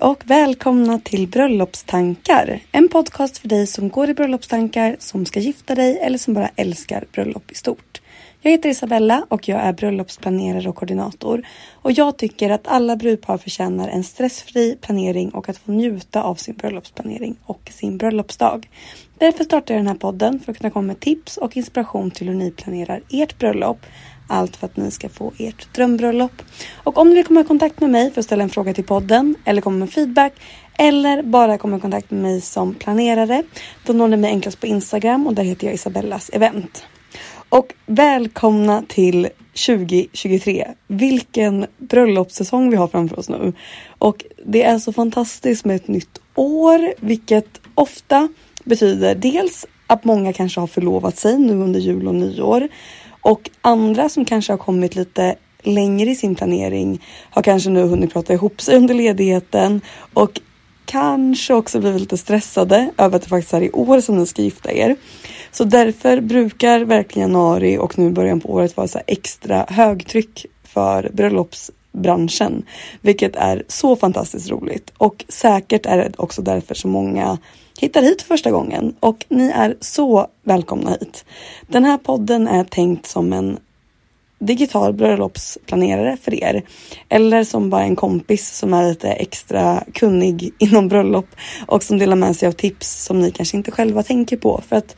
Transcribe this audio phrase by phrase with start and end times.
[0.00, 2.60] Hej och välkomna till Bröllopstankar.
[2.72, 6.50] En podcast för dig som går i bröllopstankar, som ska gifta dig eller som bara
[6.56, 8.00] älskar bröllop i stort.
[8.40, 11.46] Jag heter Isabella och jag är bröllopsplanerare och koordinator.
[11.82, 16.34] Och jag tycker att alla brudpar förtjänar en stressfri planering och att få njuta av
[16.34, 18.68] sin bröllopsplanering och sin bröllopsdag.
[19.18, 22.28] Därför startar jag den här podden för att kunna komma med tips och inspiration till
[22.28, 23.86] hur ni planerar ert bröllop
[24.28, 26.42] allt för att ni ska få ert drömbröllop.
[26.74, 28.84] Och om ni vill komma i kontakt med mig för att ställa en fråga till
[28.84, 30.32] podden eller komma med feedback
[30.78, 33.42] eller bara komma i kontakt med mig som planerare
[33.86, 36.84] då når ni mig enklast på Instagram och där heter jag Isabellas event.
[37.48, 39.28] Och välkomna till
[39.66, 40.68] 2023.
[40.86, 43.52] Vilken bröllopssäsong vi har framför oss nu.
[43.98, 48.28] Och det är så fantastiskt med ett nytt år, vilket ofta
[48.64, 52.68] betyder dels att många kanske har förlovat sig nu under jul och nyår
[53.28, 58.12] och andra som kanske har kommit lite längre i sin planering har kanske nu hunnit
[58.12, 59.80] prata ihop sig under ledigheten
[60.14, 60.40] och
[60.84, 64.42] kanske också blivit lite stressade över att det faktiskt är i år som ni ska
[64.42, 64.96] gifta er.
[65.52, 71.10] Så därför brukar verkligen januari och nu början på året vara så extra högtryck för
[71.12, 72.62] bröllops branschen.
[73.00, 77.38] vilket är så fantastiskt roligt och säkert är det också därför så många
[77.78, 81.24] hittar hit första gången och ni är så välkomna hit.
[81.66, 83.58] Den här podden är tänkt som en
[84.38, 86.62] digital bröllopsplanerare för er.
[87.08, 91.26] Eller som bara en kompis som är lite extra kunnig inom bröllop
[91.66, 94.62] och som delar med sig av tips som ni kanske inte själva tänker på.
[94.68, 94.96] För att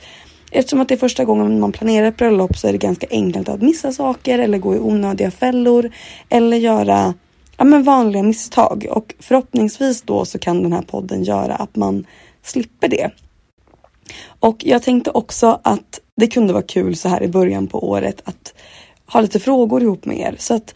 [0.50, 3.49] eftersom att det är första gången man planerar ett bröllop så är det ganska enkelt
[3.49, 5.91] att missa saker eller gå i onödiga fällor
[6.28, 7.15] eller göra
[7.56, 8.87] ja, men vanliga misstag.
[8.91, 12.06] Och förhoppningsvis då så kan den här podden göra att man
[12.43, 13.10] slipper det.
[14.41, 18.22] Och jag tänkte också att det kunde vara kul så här i början på året
[18.25, 18.55] att
[19.06, 20.34] ha lite frågor ihop med er.
[20.39, 20.75] Så att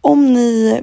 [0.00, 0.80] om ni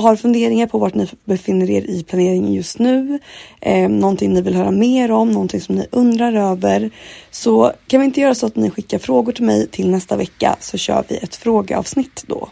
[0.00, 3.18] har funderingar på vart ni befinner er i planeringen just nu,
[3.60, 6.90] eh, någonting ni vill höra mer om, någonting som ni undrar över,
[7.30, 10.56] så kan vi inte göra så att ni skickar frågor till mig till nästa vecka
[10.60, 12.48] så kör vi ett frågeavsnitt då.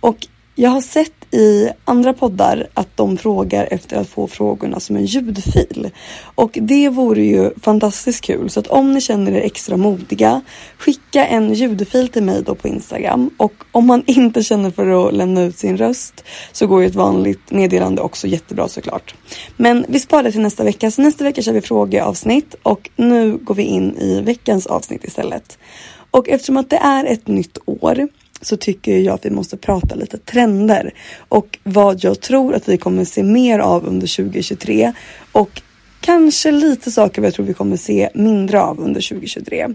[0.00, 0.26] Och
[0.58, 5.04] jag har sett i andra poddar att de frågar efter att få frågorna som en
[5.04, 5.90] ljudfil.
[6.34, 8.50] Och det vore ju fantastiskt kul.
[8.50, 10.42] Så att om ni känner er extra modiga,
[10.78, 13.30] skicka en ljudfil till mig då på Instagram.
[13.36, 16.94] Och om man inte känner för att lämna ut sin röst så går ju ett
[16.94, 19.14] vanligt meddelande också jättebra såklart.
[19.56, 20.90] Men vi sparar det till nästa vecka.
[20.90, 25.58] Så nästa vecka kör vi frågeavsnitt och nu går vi in i veckans avsnitt istället.
[26.10, 28.08] Och eftersom att det är ett nytt år
[28.40, 30.94] så tycker jag att vi måste prata lite trender
[31.28, 34.92] och vad jag tror att vi kommer se mer av under 2023
[35.32, 35.62] och
[36.00, 39.68] kanske lite saker jag tror vi kommer se mindre av under 2023.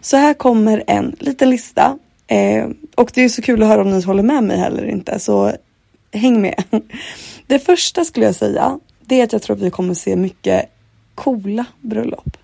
[0.00, 3.90] Så här kommer en liten lista eh, och det är så kul att höra om
[3.90, 5.52] ni håller med mig heller inte så
[6.12, 6.62] häng med.
[7.46, 10.66] Det första skulle jag säga det är att jag tror att vi kommer se mycket
[11.14, 12.36] coola bröllop.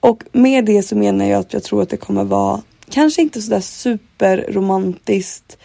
[0.00, 3.42] Och med det så menar jag att jag tror att det kommer vara kanske inte
[3.42, 5.58] sådär superromantiskt,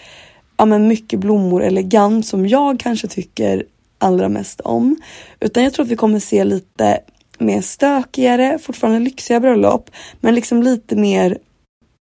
[0.58, 3.64] ja men mycket blommor, elegant som jag kanske tycker
[3.98, 4.96] allra mest om.
[5.40, 7.00] Utan jag tror att vi kommer se lite
[7.40, 9.90] mer stökigare, fortfarande lyxiga bröllop,
[10.22, 11.38] men liksom lite mer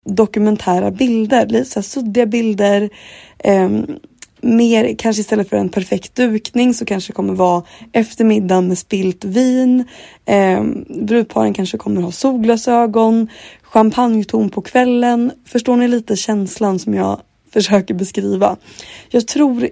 [0.06, 2.90] dokumentära bilder, lite så här suddiga bilder.
[3.40, 3.70] Eh,
[4.44, 9.24] mer, kanske istället för en perfekt dukning så kanske det kommer vara eftermiddagen med spilt
[9.24, 9.86] vin.
[10.26, 13.28] Eh, brudparen kanske kommer ha solglasögon,
[13.62, 15.32] champagneton på kvällen.
[15.46, 17.20] Förstår ni lite känslan som jag
[17.54, 18.58] försöker beskriva?
[19.10, 19.70] Jag tror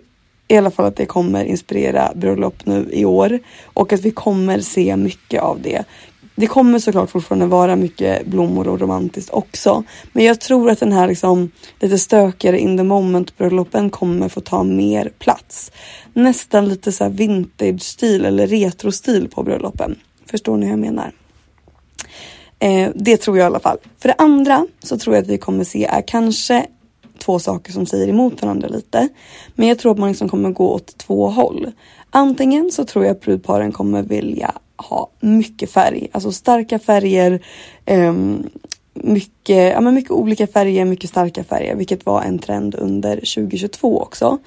[0.47, 4.59] i alla fall att det kommer inspirera bröllop nu i år och att vi kommer
[4.59, 5.83] se mycket av det.
[6.35, 9.83] Det kommer såklart fortfarande vara mycket blommor och romantiskt också.
[10.13, 14.41] Men jag tror att den här liksom lite stökigare in the moment bröllopen kommer få
[14.41, 15.71] ta mer plats.
[16.13, 19.95] Nästan lite så vintage stil eller retro stil på bröllopen.
[20.25, 21.11] Förstår ni hur jag menar?
[22.59, 23.77] Eh, det tror jag i alla fall.
[23.99, 26.65] För det andra så tror jag att vi kommer se är kanske
[27.17, 29.07] två saker som säger emot varandra lite.
[29.55, 31.71] Men jag tror att man liksom kommer gå åt två håll.
[32.09, 34.51] Antingen så tror jag att brudparen kommer vilja
[34.81, 37.43] ha mycket färg, alltså starka färger,
[37.85, 38.49] um,
[38.93, 44.01] mycket, ja, men mycket olika färger, mycket starka färger, vilket var en trend under 2022
[44.01, 44.37] också.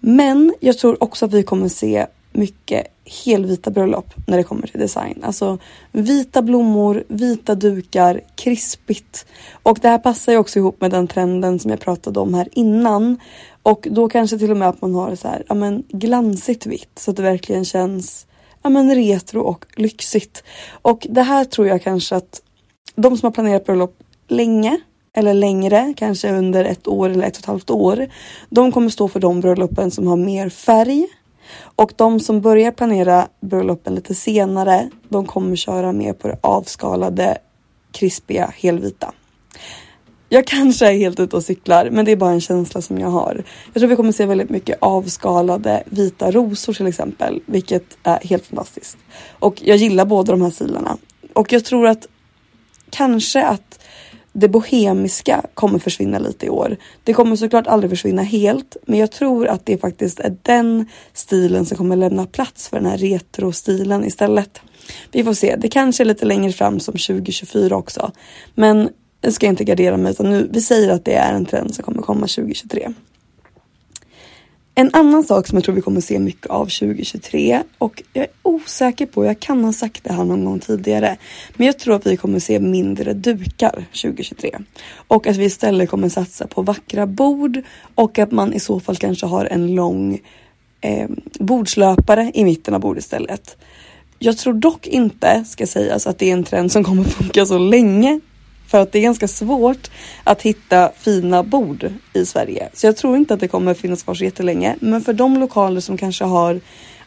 [0.00, 2.86] Men jag tror också att vi kommer se mycket
[3.24, 5.20] helvita bröllop när det kommer till design.
[5.22, 5.58] Alltså
[5.92, 9.26] vita blommor, vita dukar, krispigt.
[9.62, 12.48] Och det här passar ju också ihop med den trenden som jag pratade om här
[12.52, 13.18] innan.
[13.62, 16.98] Och då kanske till och med att man har så här, ja men glansigt vitt
[16.98, 18.26] så att det verkligen känns
[18.62, 20.44] ja men retro och lyxigt.
[20.82, 22.42] Och det här tror jag kanske att
[22.94, 23.96] de som har planerat bröllop
[24.28, 24.80] länge
[25.12, 28.06] eller längre, kanske under ett år eller ett och ett halvt år.
[28.50, 31.06] De kommer stå för de bröllopen som har mer färg
[31.60, 37.38] och de som börjar planera bröllopen lite senare, de kommer köra mer på det avskalade,
[37.92, 39.12] krispiga, helvita.
[40.32, 43.08] Jag kanske är helt ute och cyklar, men det är bara en känsla som jag
[43.08, 43.42] har.
[43.72, 48.46] Jag tror vi kommer se väldigt mycket avskalade vita rosor till exempel, vilket är helt
[48.46, 48.98] fantastiskt.
[49.38, 50.98] Och jag gillar båda de här stilarna.
[51.32, 52.06] Och jag tror att
[52.90, 53.80] kanske att
[54.32, 56.76] det bohemiska kommer försvinna lite i år.
[57.04, 61.66] Det kommer såklart aldrig försvinna helt, men jag tror att det faktiskt är den stilen
[61.66, 64.60] som kommer lämna plats för den här retro-stilen istället.
[65.12, 65.56] Vi får se.
[65.56, 68.12] Det kanske är lite längre fram som 2024 också,
[68.54, 68.88] men
[69.20, 71.84] jag ska inte gardera mig utan nu, vi säger att det är en trend som
[71.84, 72.92] kommer komma 2023.
[74.74, 78.30] En annan sak som jag tror vi kommer se mycket av 2023 och jag är
[78.42, 81.16] osäker på, jag kan ha sagt det här någon gång tidigare,
[81.56, 84.58] men jag tror att vi kommer se mindre dukar 2023
[85.08, 87.62] och att vi istället kommer satsa på vackra bord
[87.94, 90.20] och att man i så fall kanske har en lång
[90.80, 91.08] eh,
[91.40, 93.56] bordslöpare i mitten av bordet istället.
[94.18, 97.58] Jag tror dock inte, ska sägas, att det är en trend som kommer funka så
[97.58, 98.20] länge
[98.70, 99.90] för att det är ganska svårt
[100.24, 102.68] att hitta fina bord i Sverige.
[102.72, 104.76] Så jag tror inte att det kommer finnas kvar så jättelänge.
[104.80, 106.60] Men för de lokaler som kanske har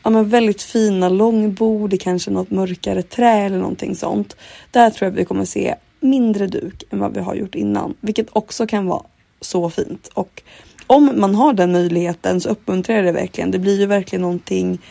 [0.03, 4.35] ja, men väldigt fina långbord, kanske något mörkare trä eller någonting sånt.
[4.71, 7.93] Där tror jag att vi kommer se mindre duk än vad vi har gjort innan,
[8.01, 9.03] vilket också kan vara
[9.41, 10.09] så fint.
[10.13, 10.43] Och
[10.87, 13.51] om man har den möjligheten så uppmuntrar jag det verkligen.
[13.51, 14.81] Det blir ju verkligen någonting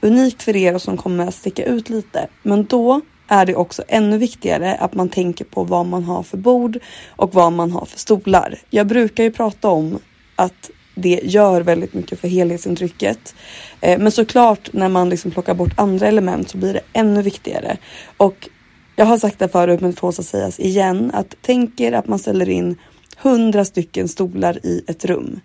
[0.00, 2.28] unikt för er och som kommer att sticka ut lite.
[2.42, 6.36] Men då är det också ännu viktigare att man tänker på vad man har för
[6.36, 6.78] bord
[7.08, 8.58] och vad man har för stolar.
[8.70, 9.98] Jag brukar ju prata om
[10.36, 13.34] att det gör väldigt mycket för helhetsintrycket.
[13.80, 17.76] Eh, men såklart när man liksom plockar bort andra element så blir det ännu viktigare.
[18.16, 18.48] Och
[18.96, 22.08] jag har sagt det förut men det tåls att sägas igen att tänk er att
[22.08, 22.76] man ställer in
[23.16, 25.40] hundra stycken stolar i ett rum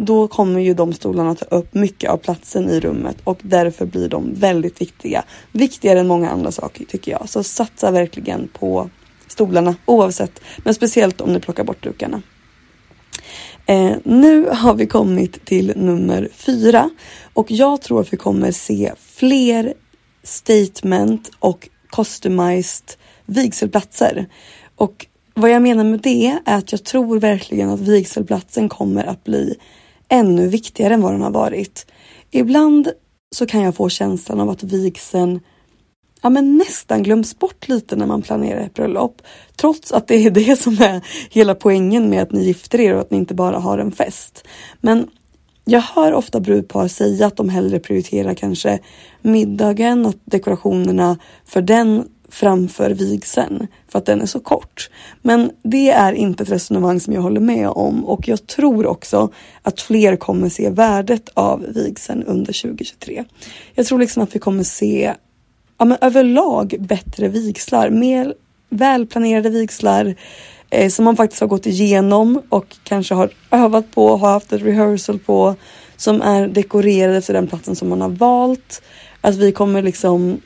[0.00, 4.08] då kommer ju de stolarna ta upp mycket av platsen i rummet och därför blir
[4.08, 5.24] de väldigt viktiga.
[5.52, 7.28] Viktigare än många andra saker tycker jag.
[7.28, 8.90] Så satsa verkligen på
[9.26, 12.22] stolarna oavsett, men speciellt om ni plockar bort dukarna.
[13.66, 16.90] Eh, nu har vi kommit till nummer fyra
[17.32, 19.74] och jag tror att vi kommer se fler
[20.22, 22.90] statement och customized
[23.26, 24.26] vigselplatser.
[24.76, 29.24] Och vad jag menar med det är att jag tror verkligen att vigselplatsen kommer att
[29.24, 29.58] bli
[30.08, 31.86] ännu viktigare än vad den har varit.
[32.30, 32.92] Ibland
[33.30, 35.40] så kan jag få känslan av att vigseln
[36.22, 39.22] ja, men nästan glöms bort lite när man planerar ett bröllop.
[39.56, 41.00] Trots att det är det som är
[41.30, 44.44] hela poängen med att ni gifter er och att ni inte bara har en fest.
[44.80, 45.10] Men
[45.64, 48.78] jag hör ofta brudpar säga att de hellre prioriterar kanske
[49.22, 54.90] middagen och dekorationerna för den framför vigseln för att den är så kort.
[55.22, 59.32] Men det är inte ett resonemang som jag håller med om och jag tror också
[59.62, 63.24] att fler kommer se värdet av vigseln under 2023.
[63.74, 65.14] Jag tror liksom att vi kommer se
[65.78, 68.34] ja, men överlag bättre vigslar, mer
[68.70, 70.14] välplanerade vigslar
[70.70, 74.62] eh, som man faktiskt har gått igenom och kanske har övat på, har haft ett
[74.62, 75.54] rehearsal på
[75.96, 78.82] som är dekorerade efter den platsen som man har valt.
[79.20, 80.40] Att vi kommer liksom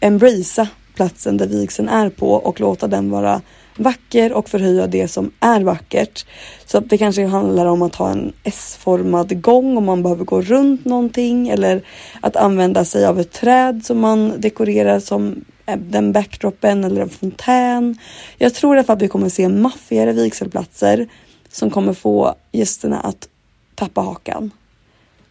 [0.00, 3.40] embracea platsen där vigseln är på och låta den vara
[3.76, 6.26] vacker och förhöja det som är vackert.
[6.66, 10.84] Så det kanske handlar om att ha en S-formad gång om man behöver gå runt
[10.84, 11.82] någonting eller
[12.20, 17.08] att använda sig av ett träd som man dekorerar som eh, den backdropen eller en
[17.08, 17.98] fontän.
[18.38, 21.08] Jag tror därför att vi kommer se maffigare vigselplatser
[21.48, 23.28] som kommer få gästerna att
[23.74, 24.50] tappa hakan.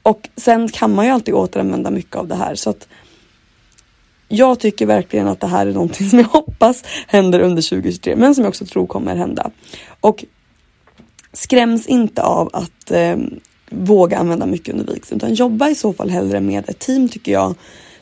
[0.03, 2.87] Och sen kan man ju alltid återanvända mycket av det här så att
[4.27, 8.35] jag tycker verkligen att det här är någonting som jag hoppas händer under 2023 men
[8.35, 9.51] som jag också tror kommer hända.
[10.01, 10.25] Och
[11.33, 13.17] skräms inte av att eh,
[13.69, 17.31] våga använda mycket under vigseln utan jobba i så fall hellre med ett team tycker
[17.31, 17.55] jag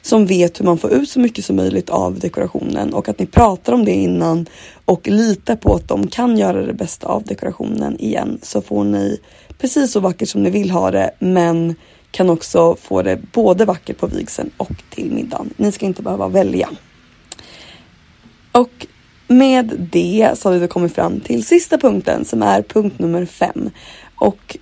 [0.06, 3.26] som vet hur man får ut så mycket som möjligt av dekorationen och att ni
[3.26, 4.46] pratar om det innan
[4.86, 9.20] och litar på att de kan göra det bästa av dekorationen igen så får ni
[9.58, 11.76] precis så vackert som ni vill ha det men
[12.12, 15.54] kan också få det både vackert på vigseln och till middagen.
[15.58, 16.70] Ni ska inte behöva välja.
[18.52, 18.88] Och
[19.28, 23.70] med det så har vi kommit fram till sista punkten som är punkt nummer fem.
[24.16, 24.58] Och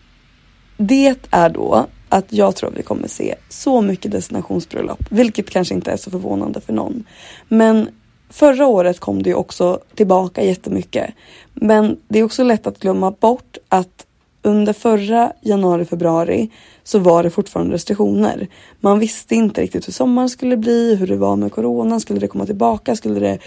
[0.77, 5.73] det är då att jag tror att vi kommer se så mycket destinationsbröllop, vilket kanske
[5.73, 7.03] inte är så förvånande för någon.
[7.47, 7.89] Men
[8.29, 11.13] förra året kom det ju också tillbaka jättemycket.
[11.53, 14.05] Men det är också lätt att glömma bort att
[14.41, 16.49] under förra januari, februari
[16.83, 18.47] så var det fortfarande restriktioner.
[18.79, 22.27] Man visste inte riktigt hur sommaren skulle bli, hur det var med coronan, skulle det
[22.27, 23.39] komma tillbaka, skulle det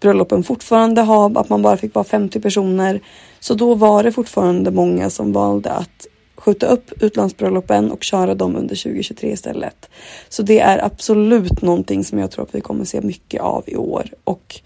[0.00, 3.00] bröllopen fortfarande ha att man bara fick vara 50 personer.
[3.40, 6.06] Så då var det fortfarande många som valde att
[6.44, 9.90] skjuta upp utlandsbröllopen och köra dem under 2023 istället.
[10.28, 13.76] Så det är absolut någonting som jag tror att vi kommer se mycket av i
[13.76, 14.60] år och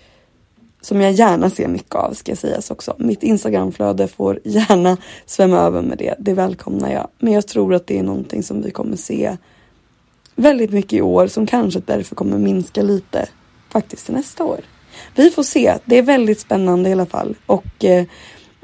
[0.80, 2.94] som jag gärna ser mycket av ska sägas också.
[2.98, 6.14] Mitt Instagramflöde får gärna svämma över med det.
[6.18, 7.08] Det välkomnar jag.
[7.18, 9.36] Men jag tror att det är någonting som vi kommer se
[10.34, 13.28] väldigt mycket i år som kanske därför kommer minska lite
[13.70, 14.60] faktiskt till nästa år.
[15.14, 15.74] Vi får se.
[15.84, 18.04] Det är väldigt spännande i alla fall och eh,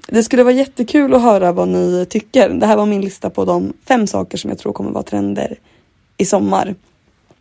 [0.08, 2.48] det skulle vara jättekul att höra vad ni tycker.
[2.48, 5.56] Det här var min lista på de fem saker som jag tror kommer vara trender
[6.16, 6.74] i sommar.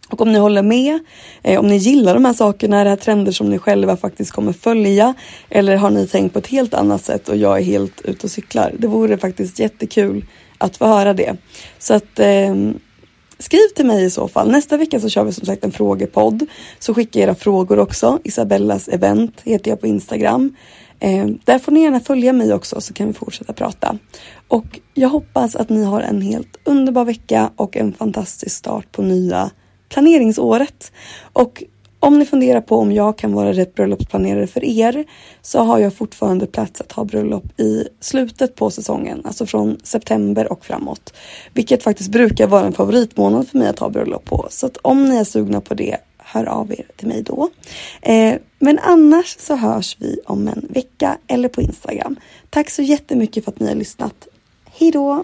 [0.09, 0.99] Och om ni håller med,
[1.43, 4.31] eh, om ni gillar de här sakerna, är det här trender som ni själva faktiskt
[4.31, 5.13] kommer följa?
[5.49, 8.31] Eller har ni tänkt på ett helt annat sätt och jag är helt ute och
[8.31, 8.75] cyklar?
[8.77, 10.25] Det vore faktiskt jättekul
[10.57, 11.35] att få höra det.
[11.79, 12.55] Så att eh,
[13.39, 14.51] skriv till mig i så fall.
[14.51, 16.45] Nästa vecka så kör vi som sagt en frågepodd.
[16.79, 18.19] Så skicka era frågor också.
[18.23, 20.55] Isabellas event heter jag på Instagram.
[21.03, 23.97] Eh, där får ni gärna följa mig också så kan vi fortsätta prata.
[24.47, 29.01] Och jag hoppas att ni har en helt underbar vecka och en fantastisk start på
[29.01, 29.51] nya
[29.89, 30.91] planeringsåret.
[31.33, 31.63] Och
[31.99, 35.05] om ni funderar på om jag kan vara rätt bröllopsplanerare för er
[35.41, 40.51] så har jag fortfarande plats att ha bröllop i slutet på säsongen, alltså från september
[40.51, 41.13] och framåt.
[41.53, 44.47] Vilket faktiskt brukar vara en favoritmånad för mig att ha bröllop på.
[44.49, 45.97] Så att om ni är sugna på det,
[46.31, 47.49] hör av er till mig då.
[48.01, 52.15] Eh, men annars så hörs vi om en vecka eller på Instagram.
[52.49, 54.27] Tack så jättemycket för att ni har lyssnat.
[54.65, 55.23] Hej då!